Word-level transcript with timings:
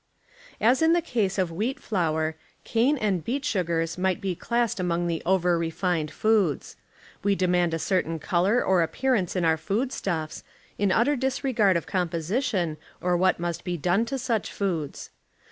As 0.59 0.81
in 0.81 0.93
the 0.93 0.99
case 1.03 1.37
of 1.37 1.51
wheat 1.51 1.79
flour, 1.79 2.35
cane 2.63 2.97
and 2.97 3.23
beet 3.23 3.45
sugars 3.45 3.99
might 3.99 4.19
be 4.19 4.33
classed 4.33 4.79
among 4.79 5.05
the 5.05 5.21
over 5.27 5.59
refined 5.59 6.09
foods. 6.09 6.75
We 7.21 7.35
demand 7.35 7.75
a 7.75 7.77
certain 7.77 8.17
color 8.17 8.65
or 8.65 8.81
appearance 8.81 9.35
in 9.35 9.45
our 9.45 9.57
food 9.57 9.89
stuflfs, 9.91 10.41
in 10.79 10.91
utter 10.91 11.15
disregard 11.15 11.77
of 11.77 11.85
„composition 11.85 12.77
or 12.99 13.15
what 13.15 13.39
must 13.39 13.63
be 13.63 13.77
done 13.77 14.05
to 14.05 14.17
such 14.17 14.51
foods. 14.51 15.11